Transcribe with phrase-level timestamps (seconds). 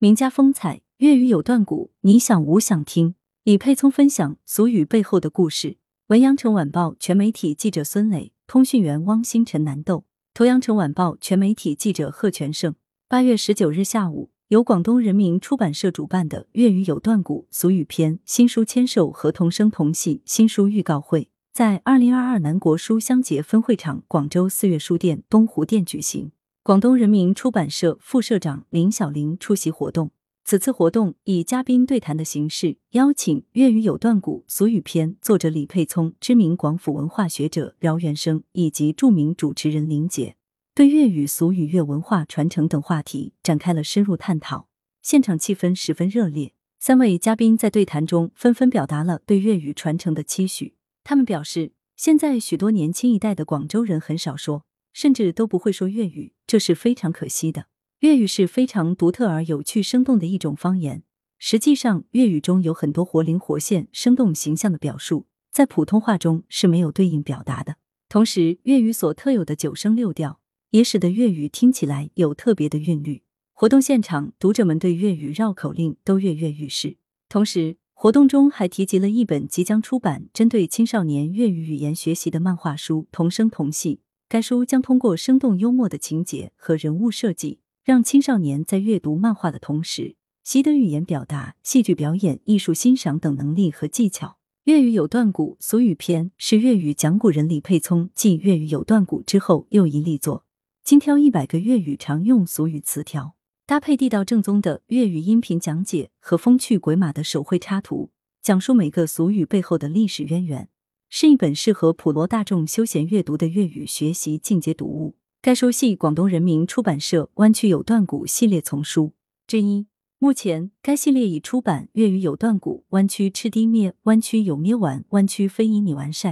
[0.00, 3.16] 名家风采，粤语有段古，你想我想听？
[3.42, 5.78] 李佩聪分享俗语背后的故事。
[6.06, 10.04] 文阳城晚报全媒体记者孙磊，通讯员汪星辰南豆。
[10.32, 12.76] 图阳城晚报全媒体记者贺全胜。
[13.08, 26.30] 八月十九日下午，由广东人民出版社主办的《粤语有段古俗语篇》新书签售和同声同戏新书预告会在二零二二南国书香节分会场广州四月书店东湖店举行。
[26.68, 30.10] 广东人民出版社副社长林小玲出席活动。
[30.44, 40.36] 此次活动以嘉宾对谈的形式，邀请《粤语有段古俗语篇》作者李佩聪、知名广府文化学者饶元生以及著名主持人林杰，
[40.74, 44.68] 对粤语俗语、粤文化传承等话题展开了深入探讨。
[45.00, 50.74] 现场气氛十分热烈，三位嘉宾在对谈中纷纷表达了对粤语传承的期许。
[51.02, 54.64] 他们表示，现在许多年轻一代的广州人很少说。
[54.92, 57.66] 甚至都不会说粤语，这是非常可惜的。
[58.00, 61.02] 粤语是非常独特而有趣生动的一种方言。
[61.38, 67.76] 实际上，粤语中有很多活灵活现、生动形象的表述，在普通话中是没有对应表达的。
[68.08, 73.22] 同时，粤语所特有的九声六调，也使得粤语听起来有特别的韵律。
[73.52, 76.96] 活动现场，读者们对粤语绕口令都跃跃欲试。
[77.28, 83.96] 同时，活动中还提及了一本即将出版、针对青少年粤语语言学习的漫画书《同声同戏》。
[84.30, 94.36] 该书将通过生动幽默的情节和人物设计，让青少年在阅读漫画的同时，习得语言表达、戏剧表演、艺术欣赏等能力和技巧。
[94.64, 100.44] 粤语有段古俗语篇是粤语讲古人李佩聪继粤语有段古之后又一力作，
[100.84, 103.34] 精挑一百个粤语常用俗语词条，
[103.64, 108.10] 搭配地道正宗的粤语音频讲解和风趣鬼马的手绘插图，
[108.42, 110.68] 讲述每个俗语背后的历史渊源。
[111.10, 115.16] 是一本适合普罗大众休闲阅读的粤语学习进阶读物。
[115.40, 119.14] 该书系广东人民出版社《湾区有段古》系列丛书
[119.46, 119.86] 之一。
[120.18, 126.30] 目前，该系列已出版《粤语有段古》《湾区吃低灭》《湾区有咩玩》《湾区非遗你完晒》。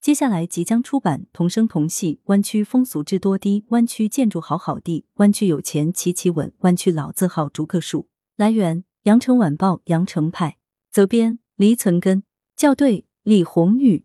[0.00, 8.02] 接下来即将出版《同声同戏》《湾区风俗之多低》《湾区建筑好好地》《湾区有钱齐齐稳》《湾区老字号逐个数》。
[8.36, 10.58] 来源：羊城晚报羊城派，
[10.92, 12.22] 责编：黎存根，
[12.56, 14.04] 校对：李红宇。